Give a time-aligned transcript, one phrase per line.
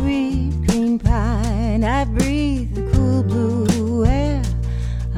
[0.00, 1.84] Sweet green pine.
[1.84, 4.42] I breathe the cool blue air.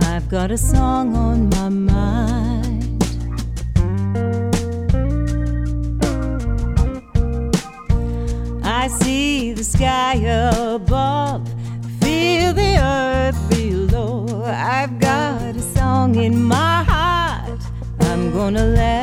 [0.01, 3.05] I've got a song on my mind.
[8.65, 11.47] I see the sky above,
[12.01, 14.43] feel the earth below.
[14.45, 17.61] I've got a song in my heart.
[18.01, 19.02] I'm gonna let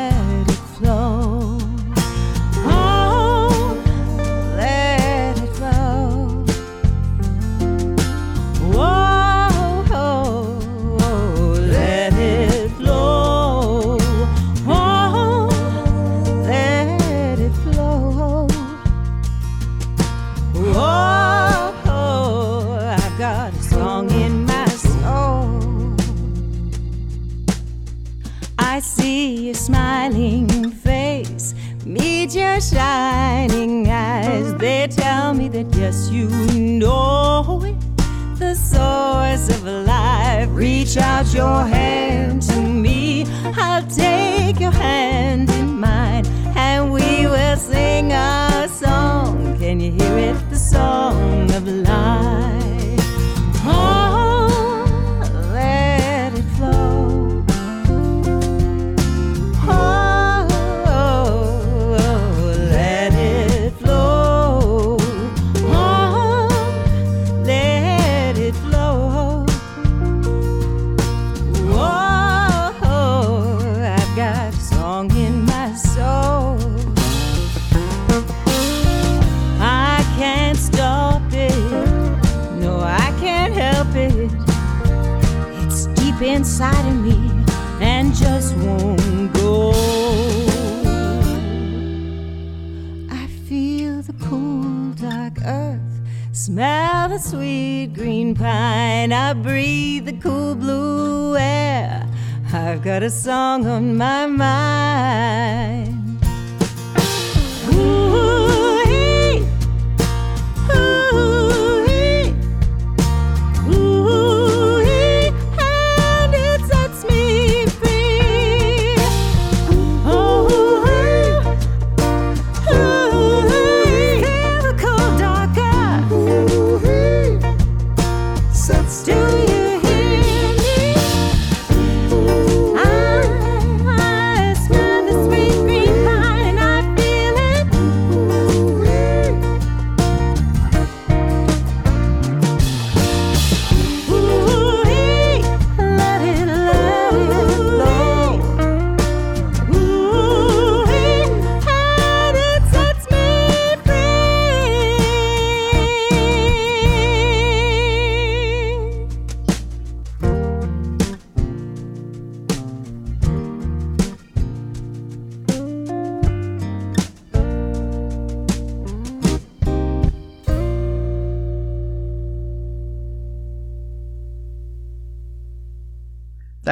[103.40, 106.09] song on my mind.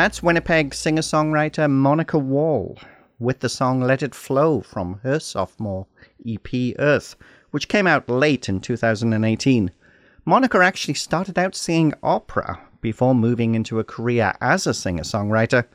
[0.08, 2.78] That's Winnipeg singer songwriter Monica Wall
[3.20, 5.86] with the song Let It Flow from her sophomore
[6.26, 6.48] EP
[6.80, 7.18] Earth,
[7.52, 9.70] which came out late in 2018.
[10.24, 15.66] Monica actually started out singing opera before moving into a career as a singer songwriter,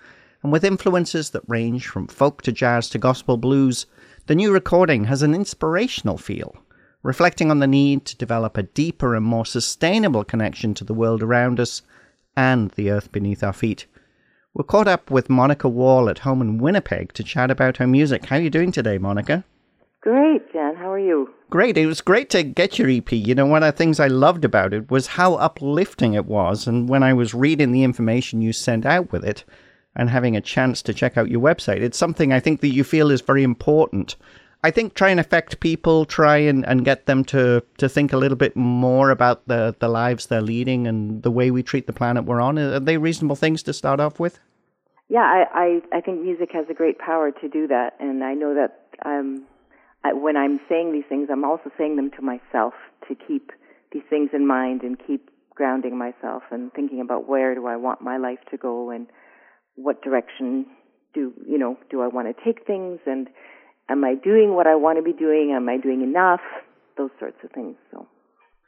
[0.43, 3.84] and with influences that range from folk to jazz to gospel blues,
[4.28, 6.56] the new recording has an inspirational feel,
[7.03, 11.22] reflecting on the need to develop a deeper and more sustainable connection to the world
[11.22, 11.82] around us
[12.34, 13.84] and the earth beneath our feet.
[14.55, 18.27] We're caught up with Monica Wall at home in Winnipeg to chat about her music.
[18.27, 19.45] How are you doing today, Monica?
[20.03, 20.77] Great, Jan.
[20.77, 21.33] How are you?
[21.49, 21.79] Great.
[21.79, 23.11] It was great to get your EP.
[23.12, 26.67] You know, one of the things I loved about it was how uplifting it was.
[26.67, 29.43] And when I was reading the information you sent out with it
[29.97, 32.85] and having a chance to check out your website, it's something I think that you
[32.85, 34.17] feel is very important.
[34.62, 38.19] I think try and affect people, try and, and get them to, to think a
[38.19, 41.93] little bit more about the, the lives they're leading and the way we treat the
[41.94, 42.59] planet we're on.
[42.59, 44.38] Are they reasonable things to start off with?
[45.12, 45.44] Yeah, I,
[45.93, 48.88] I, I think music has a great power to do that, and I know that
[49.05, 49.44] um,
[50.03, 52.73] I, when I'm saying these things, I'm also saying them to myself
[53.09, 53.53] to keep
[53.93, 58.00] these things in mind and keep grounding myself and thinking about where do I want
[58.00, 59.06] my life to go and
[59.75, 60.64] what direction
[61.12, 63.29] do you know do I want to take things and
[63.91, 65.53] am I doing what I want to be doing?
[65.55, 66.41] Am I doing enough?
[66.97, 67.76] Those sorts of things.
[67.91, 68.09] So.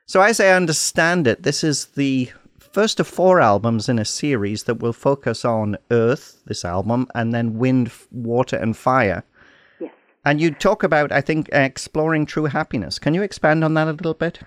[0.05, 2.29] So, as I understand it, this is the
[2.75, 7.33] first of four albums in a series that will focus on Earth, this album, and
[7.33, 9.23] then Wind, Water, and Fire.
[9.81, 9.93] Yes.
[10.25, 12.99] And you talk about, I think, exploring true happiness.
[12.99, 14.41] Can you expand on that a little bit?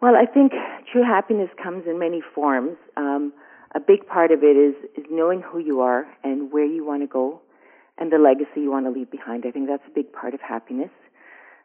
[0.00, 0.52] Well, I think
[0.92, 2.76] true happiness comes in many forms.
[2.96, 3.32] Um,
[3.74, 7.02] a big part of it is is knowing who you are and where you want
[7.02, 7.40] to go,
[7.98, 9.44] and the legacy you want to leave behind.
[9.48, 10.90] I think that's a big part of happiness.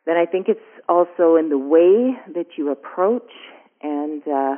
[0.08, 3.32] Then I think it's also in the way that you approach
[3.84, 4.56] and uh,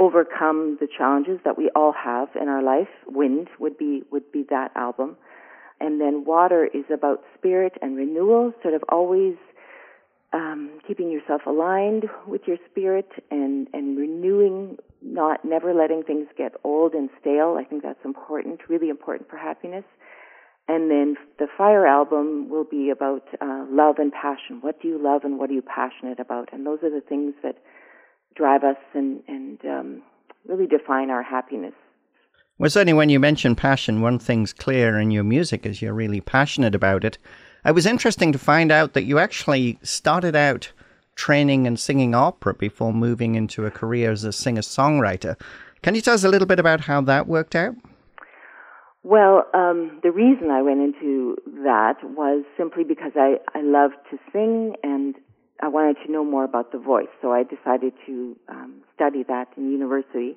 [0.00, 2.88] overcome the challenges that we all have in our life.
[3.06, 5.16] Wind would be would be that album,
[5.78, 8.52] and then water is about spirit and renewal.
[8.62, 9.36] Sort of always
[10.32, 16.52] um, keeping yourself aligned with your spirit and and renewing, not never letting things get
[16.64, 17.56] old and stale.
[17.60, 19.84] I think that's important, really important for happiness.
[20.66, 24.60] And then the Fire album will be about uh, love and passion.
[24.60, 26.50] What do you love and what are you passionate about?
[26.52, 27.56] And those are the things that
[28.36, 30.02] drive us and, and um,
[30.46, 31.74] really define our happiness.
[32.58, 36.20] Well, certainly when you mention passion, one thing's clear in your music is you're really
[36.20, 37.16] passionate about it.
[37.64, 40.72] It was interesting to find out that you actually started out
[41.14, 45.36] training and singing opera before moving into a career as a singer songwriter.
[45.82, 47.74] Can you tell us a little bit about how that worked out?
[49.02, 54.18] Well, um, the reason I went into that was simply because I, I love to
[54.30, 55.14] sing and
[55.62, 57.08] I wanted to know more about the voice.
[57.20, 60.36] So I decided to um, study that in university.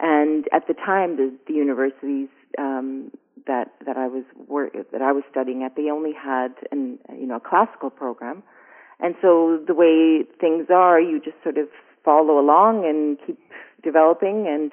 [0.00, 2.28] And at the time, the, the universities
[2.58, 3.12] um,
[3.46, 7.26] that that I was work, that I was studying at, they only had an you
[7.26, 8.42] know a classical program,
[9.00, 11.68] and so the way things are, you just sort of
[12.04, 13.38] follow along and keep
[13.82, 14.46] developing.
[14.48, 14.72] And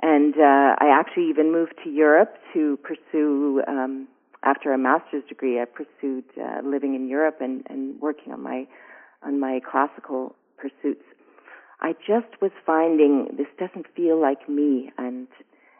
[0.00, 3.62] and uh, I actually even moved to Europe to pursue.
[3.66, 4.08] Um,
[4.44, 8.66] after a master's degree, I pursued uh, living in Europe and, and working on my
[9.24, 11.04] on my classical pursuits.
[11.80, 15.26] I just was finding this doesn't feel like me, and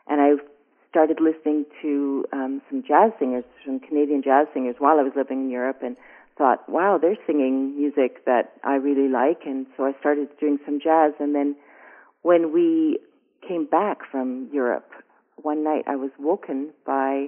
[0.09, 0.43] and I
[0.91, 5.45] started listening to um, some jazz singers, some Canadian jazz singers, while I was living
[5.45, 5.97] in Europe, and
[6.37, 10.81] thought, wow, they're singing music that I really like, and so I started doing some
[10.81, 11.13] jazz.
[11.21, 11.57] And then
[12.23, 12.99] when we
[13.47, 14.91] came back from Europe,
[15.37, 17.27] one night I was woken by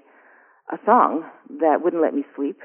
[0.70, 1.24] a song
[1.60, 2.60] that wouldn't let me sleep,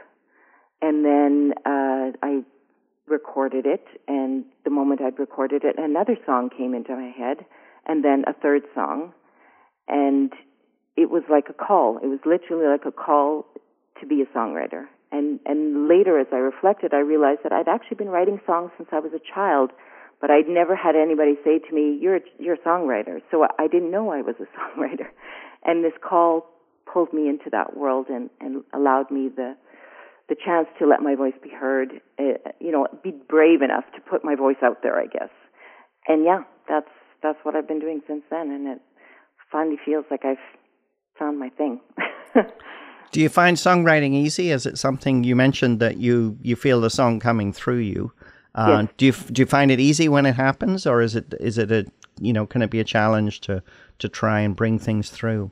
[0.81, 2.43] and then uh, I
[3.09, 7.45] recorded it, and the moment I'd recorded it, another song came into my head,
[7.85, 9.13] and then a third song,
[9.87, 10.31] and
[10.95, 11.97] it was like a call.
[12.03, 13.45] It was literally like a call
[13.99, 14.85] to be a songwriter.
[15.11, 18.89] And and later, as I reflected, I realized that I'd actually been writing songs since
[18.91, 19.71] I was a child,
[20.21, 23.67] but I'd never had anybody say to me, "You're a, you're a songwriter." So I
[23.67, 25.07] didn't know I was a songwriter,
[25.65, 26.45] and this call
[26.85, 29.55] pulled me into that world and and allowed me the
[30.29, 32.01] the chance to let my voice be heard.
[32.19, 34.99] Uh, you know, be brave enough to put my voice out there.
[34.99, 35.29] I guess.
[36.07, 36.89] And yeah, that's
[37.21, 38.79] that's what I've been doing since then, and it
[39.51, 40.37] finally feels like I've
[41.17, 41.81] found my thing.
[43.11, 44.51] do you find songwriting easy?
[44.51, 48.11] Is it something you mentioned that you you feel the song coming through you?
[48.55, 48.93] Uh, yes.
[48.97, 51.71] Do you do you find it easy when it happens, or is it is it
[51.71, 51.85] a
[52.19, 53.61] you know can it be a challenge to
[53.99, 55.51] to try and bring things through?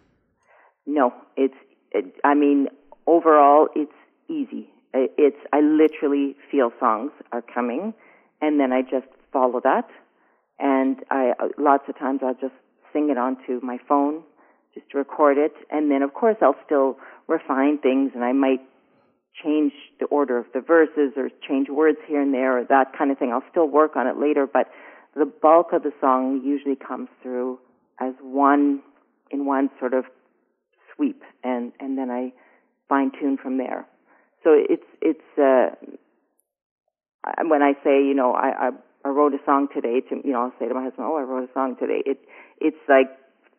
[0.85, 1.53] No, it's.
[1.91, 2.67] It, I mean,
[3.05, 3.91] overall, it's
[4.29, 4.69] easy.
[4.93, 5.37] It's.
[5.53, 7.93] I literally feel songs are coming,
[8.41, 9.87] and then I just follow that,
[10.59, 12.55] and I uh, lots of times I'll just
[12.93, 14.23] sing it onto my phone
[14.73, 15.53] just to record it.
[15.69, 18.61] And then, of course, I'll still refine things and I might
[19.43, 23.11] change the order of the verses or change words here and there or that kind
[23.11, 23.31] of thing.
[23.31, 24.69] I'll still work on it later, but
[25.15, 27.59] the bulk of the song usually comes through
[27.99, 28.81] as one,
[29.31, 30.05] in one sort of
[30.95, 32.33] sweep and, and then I
[32.89, 33.85] fine tune from there.
[34.43, 35.75] So it's, it's, uh,
[37.45, 38.69] when I say, you know, I, I,
[39.05, 41.21] I wrote a song today to, you know, I'll say to my husband, oh, I
[41.21, 42.01] wrote a song today.
[42.05, 42.19] It,
[42.59, 43.07] it's like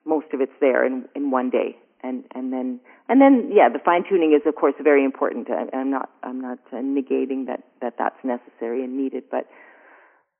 [0.04, 1.76] most of it's there in in one day.
[2.02, 5.48] And and then and then yeah the fine tuning is of course very important.
[5.50, 9.48] I, i'm not i'm not uh, negating that that that's necessary and needed but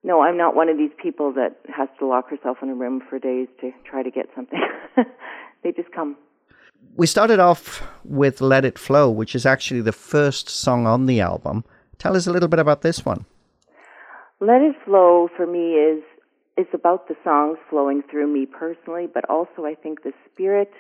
[0.05, 3.03] no i'm not one of these people that has to lock herself in a room
[3.11, 4.61] for days to try to get something.
[5.65, 6.17] They just come
[6.97, 11.21] we started off with let it flow which is actually the first song on the
[11.21, 11.65] album
[11.99, 13.25] tell us a little bit about this one
[14.41, 16.03] let it flow for me is
[16.59, 20.73] it's about the songs flowing through me personally, but also I think the spirit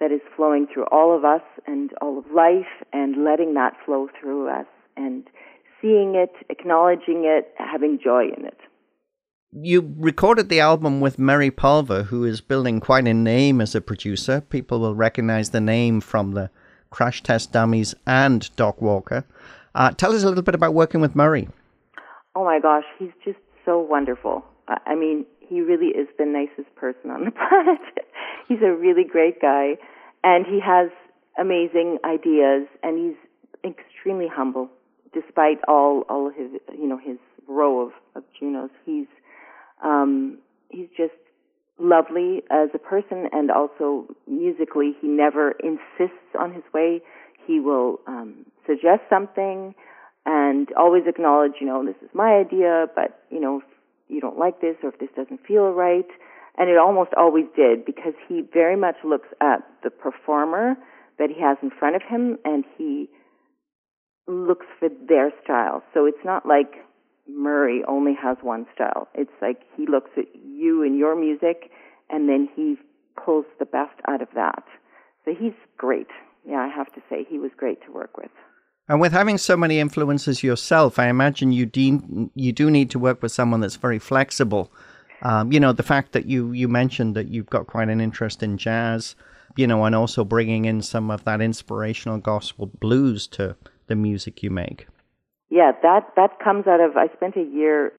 [0.00, 4.08] that is flowing through all of us and all of life and letting that flow
[4.20, 5.24] through us and
[5.80, 8.58] seeing it, acknowledging it, having joy in it.
[9.52, 13.80] You recorded the album with Murray Pulver, who is building quite a name as a
[13.80, 14.42] producer.
[14.42, 16.50] People will recognize the name from the
[16.90, 19.24] Crash Test Dummies and Doc Walker.
[19.74, 21.48] Uh, tell us a little bit about working with Murray.
[22.36, 24.44] Oh my gosh, he's just so wonderful.
[24.68, 28.06] I mean, he really is the nicest person on the planet.
[28.46, 29.78] he's a really great guy,
[30.22, 30.90] and he has
[31.40, 33.16] amazing ideas, and he's
[33.68, 34.68] extremely humble,
[35.12, 39.08] despite all all of his you know his row of, of Junos, he's
[39.84, 40.38] um,
[40.70, 41.14] he's just
[41.78, 44.94] lovely as a person and also musically.
[45.00, 47.00] He never insists on his way.
[47.46, 49.74] He will um, suggest something
[50.26, 53.64] and always acknowledge, you know, this is my idea, but you know, if
[54.08, 56.06] you don't like this or if this doesn't feel right.
[56.58, 60.74] And it almost always did because he very much looks at the performer
[61.18, 63.08] that he has in front of him and he
[64.26, 65.82] looks for their style.
[65.94, 66.84] So it's not like
[67.28, 69.08] Murray only has one style.
[69.14, 71.70] It's like he looks at you and your music
[72.08, 72.76] and then he
[73.22, 74.64] pulls the best out of that.
[75.24, 76.08] So he's great.
[76.46, 78.30] Yeah, I have to say he was great to work with.
[78.88, 82.98] And with having so many influences yourself, I imagine you de- you do need to
[82.98, 84.72] work with someone that's very flexible.
[85.22, 88.42] Um, you know, the fact that you you mentioned that you've got quite an interest
[88.42, 89.14] in jazz,
[89.56, 93.54] you know, and also bringing in some of that inspirational gospel blues to
[93.86, 94.88] the music you make.
[95.50, 97.92] Yeah, that that comes out of I spent a year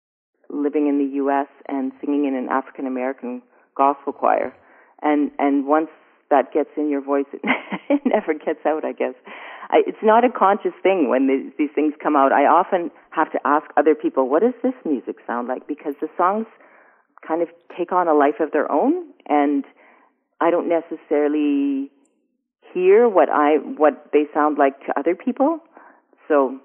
[0.50, 1.48] living in the U.S.
[1.68, 3.42] and singing in an African American
[3.76, 4.56] gospel choir,
[5.02, 5.90] and and once
[6.30, 7.42] that gets in your voice, it,
[7.90, 8.86] it never gets out.
[8.86, 9.14] I guess
[9.70, 12.32] I, it's not a conscious thing when these, these things come out.
[12.32, 16.10] I often have to ask other people, "What does this music sound like?" Because the
[16.18, 16.48] songs
[17.26, 19.66] kind of take on a life of their own, and
[20.40, 21.92] I don't necessarily
[22.74, 25.60] hear what I what they sound like to other people.
[26.28, 26.60] So,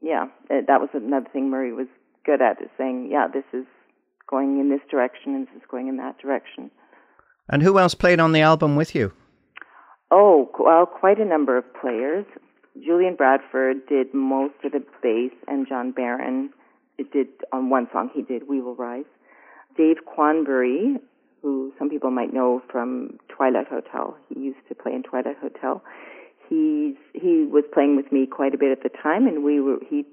[0.00, 1.86] yeah, uh, that was another thing Murray was
[2.24, 3.66] good at is saying, yeah, this is
[4.28, 6.70] going in this direction and this is going in that direction.
[7.48, 9.12] And who else played on the album with you?
[10.10, 12.24] Oh, well, quite a number of players.
[12.84, 16.50] Julian Bradford did most of the bass, and John Barron
[17.12, 18.10] did on one song.
[18.14, 19.04] He did "We Will Rise."
[19.76, 20.96] Dave Quanbury,
[21.42, 25.82] who some people might know from Twilight Hotel, he used to play in Twilight Hotel
[26.50, 29.78] he's he was playing with me quite a bit at the time, and we were
[29.88, 30.04] he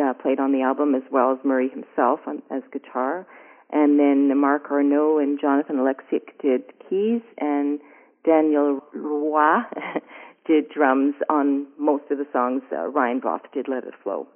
[0.00, 3.26] uh, played on the album as well as Murray himself on, as guitar,
[3.70, 7.80] and then Mark Arnault and Jonathan Alexic did keys, and
[8.24, 9.58] Daniel Roy
[10.46, 12.62] did drums on most of the songs.
[12.72, 14.28] Uh, Ryan Voth did "Let It Flow."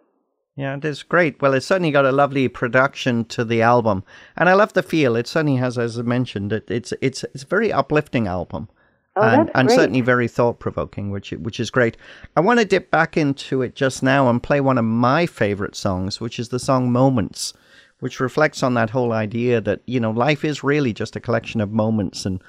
[0.57, 1.43] Yeah, it is great.
[1.43, 4.05] Well, it's certainly got a lovely production to the album,
[4.37, 5.17] and I love the feel.
[5.17, 8.69] It certainly has, as I mentioned, it, it's it's it's a very uplifting album.
[9.17, 11.97] Oh, and, and certainly very thought provoking, which which is great.
[12.37, 15.77] I want to dip back into it just now and play one of my favorite
[15.77, 17.53] songs, which is the song "Moments,"
[18.01, 21.61] which reflects on that whole idea that you know life is really just a collection
[21.61, 22.43] of moments, and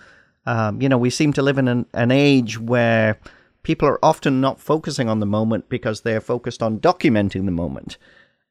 [0.47, 3.19] um, you know we seem to live in an, an age where
[3.61, 7.97] people are often not focusing on the moment because they're focused on documenting the moment.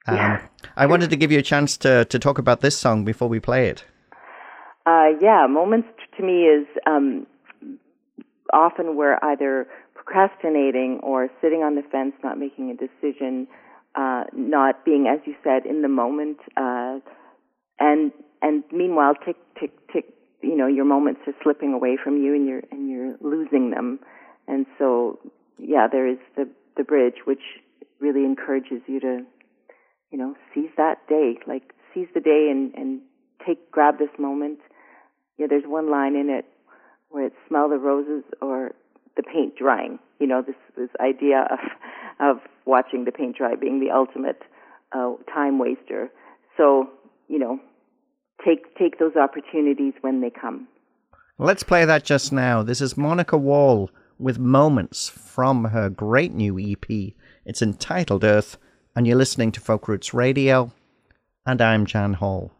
[0.06, 0.40] Um, Yeah.
[0.76, 3.40] I wanted to give you a chance to to talk about this song before we
[3.40, 3.84] play it.
[4.86, 7.26] Uh, yeah, moments to me is um,
[8.54, 13.46] often we're either procrastinating or sitting on the fence, not making a decision,
[13.94, 16.98] uh, not being, as you said, in the moment, uh,
[17.78, 20.06] and and meanwhile, tick tick tick,
[20.42, 23.98] you know, your moments are slipping away from you, and you're and you're losing them,
[24.46, 25.18] and so
[25.58, 27.42] yeah, there is the the bridge which
[28.00, 29.24] really encourages you to,
[30.10, 33.00] you know, seize that day, like seize the day and and
[33.46, 34.58] take grab this moment.
[35.38, 36.44] Yeah, there's one line in it
[37.14, 38.72] where it's smell the roses or
[39.16, 40.00] the paint drying.
[40.18, 41.58] You know, this this idea of
[42.20, 44.42] of watching the paint dry being the ultimate
[44.92, 46.10] uh, time waster.
[46.56, 46.90] So
[47.28, 47.60] you know,
[48.44, 50.66] take take those opportunities when they come.
[51.38, 52.62] Let's play that just now.
[52.64, 57.14] This is Monica Wall with moments from her great new EP.
[57.44, 58.56] It's entitled Earth,
[58.96, 60.72] and you're listening to Folk Roots Radio,
[61.46, 62.52] and I'm Jan Hall.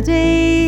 [0.00, 0.59] The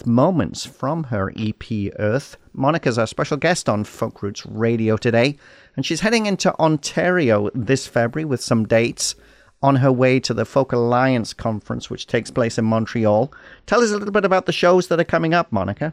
[0.00, 2.38] with Moments from her EP Earth.
[2.54, 5.36] Monica's our special guest on Folk Roots Radio today,
[5.76, 9.14] and she's heading into Ontario this February with some dates
[9.62, 13.30] on her way to the Folk Alliance conference, which takes place in Montreal.
[13.66, 15.92] Tell us a little bit about the shows that are coming up, Monica.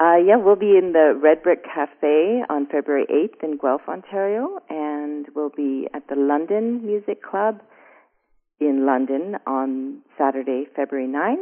[0.00, 4.58] Uh, yeah, we'll be in the Red Brick Cafe on February 8th in Guelph, Ontario,
[4.70, 7.60] and we'll be at the London Music Club
[8.58, 11.36] in London on Saturday, February 9.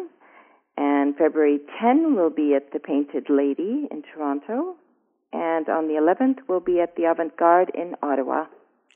[0.76, 4.76] And February 10, we'll be at the Painted Lady in Toronto.
[5.32, 8.46] And on the 11th, we'll be at the Avant Garde in Ottawa.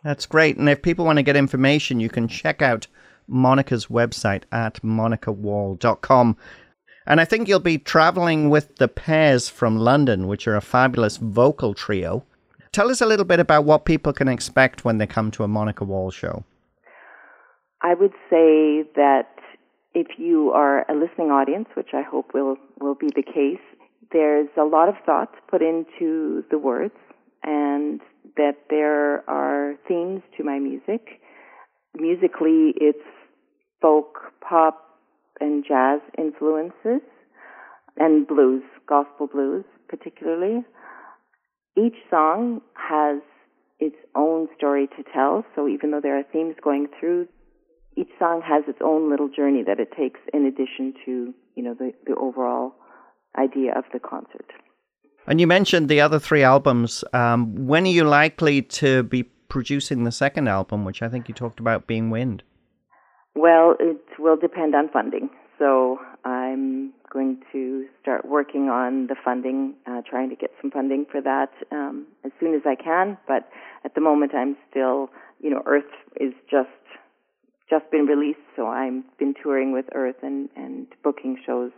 [0.05, 0.57] That's great.
[0.57, 2.87] And if people want to get information, you can check out
[3.27, 6.37] Monica's website at monicawall.com.
[7.07, 11.17] And I think you'll be traveling with the Pairs from London, which are a fabulous
[11.17, 12.25] vocal trio.
[12.73, 15.49] Tell us a little bit about what people can expect when they come to a
[15.49, 16.45] Monica Wall show.
[17.83, 19.38] I would say that
[19.94, 23.62] if you are a listening audience, which I hope will, will be the case,
[24.12, 26.94] there's a lot of thought put into the words
[27.42, 28.01] and
[28.37, 31.20] that there are themes to my music.
[31.94, 32.98] Musically, it's
[33.81, 34.85] folk, pop,
[35.40, 37.03] and jazz influences,
[37.96, 40.64] and blues, gospel blues particularly.
[41.77, 43.20] Each song has
[43.79, 47.29] its own story to tell, so even though there are themes going through,
[47.98, 51.74] each song has its own little journey that it takes in addition to, you know,
[51.74, 52.74] the, the overall
[53.37, 54.46] idea of the concert.
[55.26, 57.02] And you mentioned the other three albums.
[57.12, 61.34] Um, when are you likely to be producing the second album, which I think you
[61.34, 62.42] talked about being Wind?
[63.34, 65.28] Well, it will depend on funding.
[65.58, 71.04] So I'm going to start working on the funding, uh, trying to get some funding
[71.11, 73.18] for that um, as soon as I can.
[73.26, 73.48] But
[73.84, 76.68] at the moment, I'm still, you know, Earth is just
[77.70, 81.72] just been released, so I've been touring with Earth and and booking shows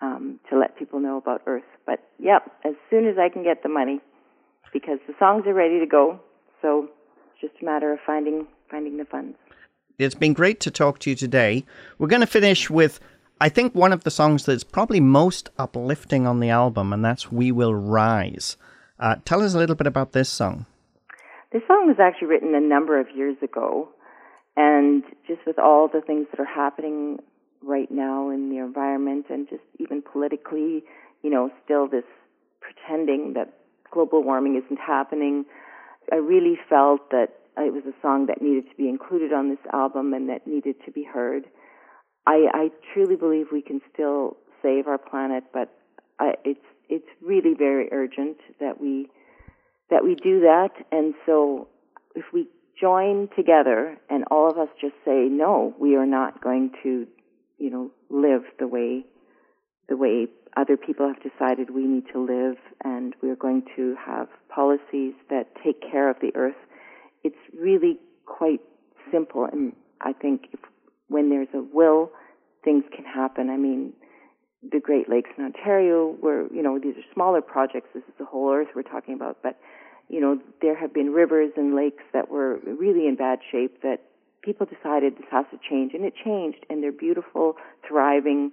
[0.00, 1.62] um, to let people know about Earth.
[1.86, 4.00] But yep, as soon as I can get the money,
[4.74, 6.20] because the songs are ready to go.
[6.60, 6.88] So
[7.32, 9.36] it's just a matter of finding finding the funds.
[9.96, 11.64] It's been great to talk to you today.
[11.98, 12.98] We're going to finish with,
[13.40, 17.30] I think, one of the songs that's probably most uplifting on the album, and that's
[17.30, 18.56] We Will Rise.
[18.98, 20.66] Uh, tell us a little bit about this song.
[21.52, 23.88] This song was actually written a number of years ago,
[24.56, 27.18] and just with all the things that are happening
[27.62, 30.84] right now in the environment and just even politically,
[31.22, 32.04] you know, still this
[32.60, 33.52] pretending that
[33.90, 35.44] global warming isn't happening,
[36.12, 39.58] I really felt that it was a song that needed to be included on this
[39.72, 41.44] album and that needed to be heard.
[42.26, 45.70] I, I truly believe we can still save our planet, but
[46.18, 49.08] I, it's it's really very urgent that we
[49.90, 50.70] that we do that.
[50.90, 51.68] And so,
[52.14, 52.48] if we
[52.80, 57.06] join together and all of us just say no, we are not going to,
[57.58, 59.04] you know, live the way
[59.88, 64.28] the way other people have decided we need to live, and we're going to have
[64.48, 66.54] policies that take care of the earth
[67.24, 68.60] it's really quite
[69.10, 69.48] simple.
[69.50, 70.60] And I think if,
[71.08, 72.10] when there's a will,
[72.62, 73.50] things can happen.
[73.50, 73.94] I mean,
[74.70, 77.88] the Great Lakes in Ontario, where, you know, these are smaller projects.
[77.94, 79.38] This is the whole earth we're talking about.
[79.42, 79.58] But,
[80.08, 84.00] you know, there have been rivers and lakes that were really in bad shape that
[84.42, 85.92] people decided this has to change.
[85.94, 86.64] And it changed.
[86.68, 87.54] And they're beautiful,
[87.86, 88.52] thriving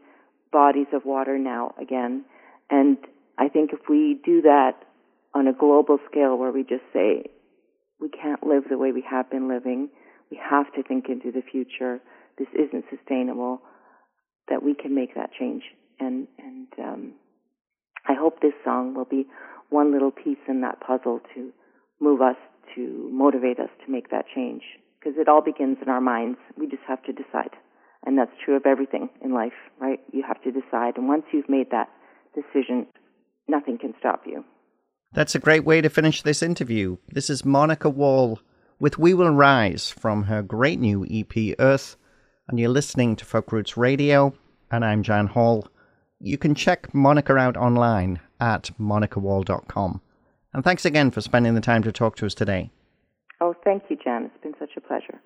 [0.51, 2.25] bodies of water now again.
[2.69, 2.97] And
[3.37, 4.83] I think if we do that
[5.33, 7.25] on a global scale where we just say,
[7.99, 9.89] we can't live the way we have been living.
[10.29, 11.99] We have to think into the future.
[12.37, 13.61] This isn't sustainable.
[14.49, 15.63] That we can make that change.
[15.99, 17.13] And and um,
[18.07, 19.27] I hope this song will be
[19.71, 21.51] one little piece in that puzzle to
[21.99, 22.35] move us,
[22.75, 24.61] to motivate us to make that change.
[24.99, 26.37] Because it all begins in our minds.
[26.57, 27.55] We just have to decide.
[28.05, 29.99] And that's true of everything in life, right?
[30.11, 30.97] You have to decide.
[30.97, 31.89] And once you've made that
[32.35, 32.85] decision,
[33.47, 34.43] nothing can stop you.
[35.13, 36.97] That's a great way to finish this interview.
[37.09, 38.39] This is Monica Wall
[38.79, 41.95] with We Will Rise from her great new EP Earth,
[42.47, 44.33] and you're listening to Folk Roots Radio,
[44.71, 45.67] and I'm Jan Hall.
[46.23, 50.01] You can check Monica out online at monicawall.com.
[50.53, 52.69] And thanks again for spending the time to talk to us today.
[53.39, 54.25] Oh, thank you, Jan.
[54.25, 55.19] It's been such a pleasure.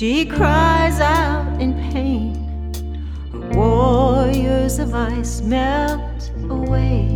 [0.00, 2.34] She cries out in pain.
[3.32, 7.06] Her warriors of ice melt away.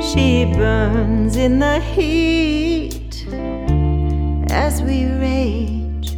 [0.00, 3.26] She burns in the heat
[4.52, 6.14] as we rage.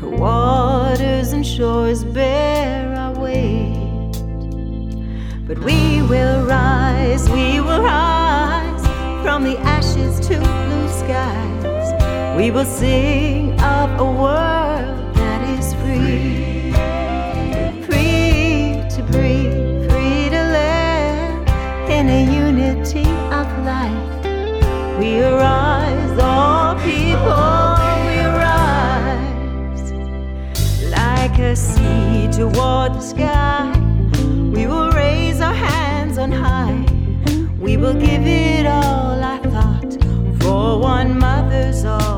[0.00, 4.14] Her waters and shores bear our weight.
[5.46, 8.84] But we will rise, we will rise
[9.22, 11.51] from the ashes to blue skies
[12.42, 16.72] we will sing of a world that is free.
[17.86, 23.06] Free to breathe, free to live in a unity
[23.38, 24.26] of life.
[24.98, 27.76] We arise, all people,
[28.08, 29.92] we arise.
[30.90, 33.70] Like a sea toward the sky,
[34.52, 36.84] we will raise our hands on high.
[37.60, 39.92] We will give it all I thought
[40.42, 42.11] for one mother's all.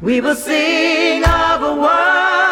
[0.00, 2.47] We will sing of a world.